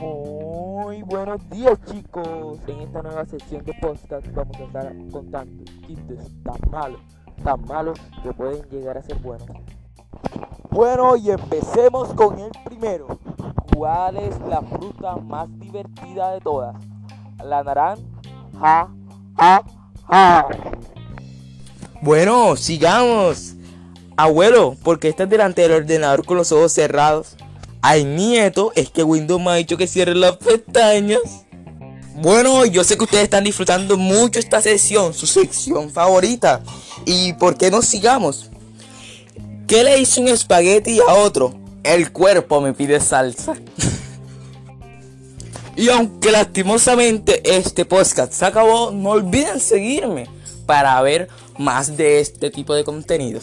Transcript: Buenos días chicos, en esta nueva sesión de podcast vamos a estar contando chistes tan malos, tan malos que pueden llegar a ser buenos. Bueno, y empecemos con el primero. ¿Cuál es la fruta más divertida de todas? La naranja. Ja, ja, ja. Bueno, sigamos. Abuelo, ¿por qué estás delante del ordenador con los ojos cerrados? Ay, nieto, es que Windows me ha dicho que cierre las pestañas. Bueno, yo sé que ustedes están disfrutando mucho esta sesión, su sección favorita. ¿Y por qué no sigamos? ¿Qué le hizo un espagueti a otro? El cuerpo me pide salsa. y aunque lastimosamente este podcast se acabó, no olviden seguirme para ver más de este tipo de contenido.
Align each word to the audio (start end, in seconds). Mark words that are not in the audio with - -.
Buenos 0.00 1.50
días 1.50 1.78
chicos, 1.90 2.58
en 2.68 2.80
esta 2.82 3.02
nueva 3.02 3.24
sesión 3.24 3.64
de 3.64 3.74
podcast 3.80 4.24
vamos 4.32 4.56
a 4.56 4.64
estar 4.64 4.94
contando 5.10 5.64
chistes 5.86 6.18
tan 6.44 6.70
malos, 6.70 7.00
tan 7.42 7.64
malos 7.64 7.98
que 8.22 8.32
pueden 8.32 8.62
llegar 8.70 8.98
a 8.98 9.02
ser 9.02 9.16
buenos. 9.16 9.48
Bueno, 10.70 11.16
y 11.16 11.30
empecemos 11.30 12.12
con 12.14 12.38
el 12.38 12.52
primero. 12.64 13.18
¿Cuál 13.74 14.18
es 14.18 14.38
la 14.42 14.62
fruta 14.62 15.16
más 15.16 15.48
divertida 15.58 16.32
de 16.32 16.40
todas? 16.40 16.76
La 17.42 17.64
naranja. 17.64 18.02
Ja, 18.60 18.88
ja, 19.36 19.64
ja. 20.08 20.48
Bueno, 22.02 22.54
sigamos. 22.54 23.54
Abuelo, 24.16 24.76
¿por 24.84 25.00
qué 25.00 25.08
estás 25.08 25.28
delante 25.28 25.62
del 25.62 25.72
ordenador 25.72 26.24
con 26.24 26.36
los 26.36 26.52
ojos 26.52 26.72
cerrados? 26.72 27.36
Ay, 27.80 28.04
nieto, 28.04 28.72
es 28.74 28.90
que 28.90 29.02
Windows 29.02 29.40
me 29.40 29.50
ha 29.50 29.54
dicho 29.54 29.76
que 29.76 29.86
cierre 29.86 30.14
las 30.14 30.36
pestañas. 30.36 31.20
Bueno, 32.16 32.64
yo 32.66 32.82
sé 32.82 32.96
que 32.96 33.04
ustedes 33.04 33.24
están 33.24 33.44
disfrutando 33.44 33.96
mucho 33.96 34.40
esta 34.40 34.60
sesión, 34.60 35.14
su 35.14 35.26
sección 35.26 35.90
favorita. 35.90 36.60
¿Y 37.04 37.34
por 37.34 37.56
qué 37.56 37.70
no 37.70 37.80
sigamos? 37.80 38.50
¿Qué 39.68 39.84
le 39.84 40.00
hizo 40.00 40.20
un 40.20 40.28
espagueti 40.28 40.98
a 40.98 41.14
otro? 41.14 41.54
El 41.84 42.10
cuerpo 42.10 42.60
me 42.60 42.72
pide 42.72 42.98
salsa. 42.98 43.54
y 45.76 45.88
aunque 45.90 46.32
lastimosamente 46.32 47.56
este 47.56 47.84
podcast 47.84 48.32
se 48.32 48.44
acabó, 48.44 48.90
no 48.90 49.10
olviden 49.10 49.60
seguirme 49.60 50.26
para 50.66 51.00
ver 51.02 51.28
más 51.56 51.96
de 51.96 52.18
este 52.18 52.50
tipo 52.50 52.74
de 52.74 52.82
contenido. 52.82 53.40